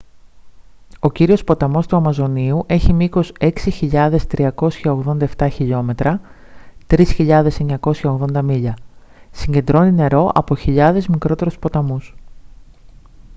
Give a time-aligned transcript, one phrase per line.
[0.99, 4.49] ο κύριος ποταμός του αμαζονίου έχει μήκος 6.387
[5.51, 6.21] χιλιόμετρα
[6.87, 8.77] 3.980 μίλια.
[9.31, 12.15] συγκεντρώνει νερό από χιλιάδες μικρότερους ποταμούς